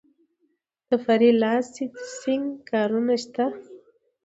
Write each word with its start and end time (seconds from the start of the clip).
د 0.89 0.91
فری 1.03 1.31
لانسینګ 1.41 2.45
کارونه 2.69 3.15
شته؟ 3.23 3.45